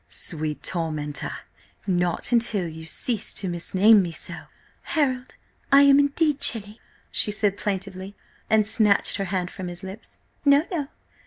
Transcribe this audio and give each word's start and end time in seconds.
"Sweet 0.09 0.63
tormentor, 0.63 1.31
not 1.85 2.31
until 2.31 2.67
you 2.67 2.85
cease 2.85 3.35
so 3.35 3.41
to 3.41 3.47
misname 3.47 4.01
me." 4.01 4.11
"Harold, 4.81 5.35
I 5.71 5.83
am 5.83 5.99
indeed 5.99 6.39
chilly!" 6.39 6.81
she 7.11 7.29
said 7.29 7.55
plaintively 7.55 8.15
and 8.49 8.65
snatched 8.65 9.17
her 9.17 9.25
hand 9.25 9.51
from 9.51 9.67
his 9.67 9.83
lips. 9.83 10.17
"No, 10.43 10.65
no! 10.71 10.87